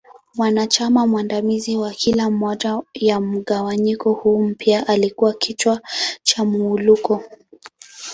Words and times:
Mwanachama 0.35 1.07
mwandamizi 1.07 1.77
wa 1.77 1.91
kila 1.91 2.29
moja 2.29 2.81
ya 2.93 3.21
mgawanyiko 3.21 4.13
huu 4.13 4.43
mpya 4.43 4.87
alikua 4.87 5.33
kichwa 5.33 5.81
cha 6.23 6.45
Muwuluko. 6.45 7.23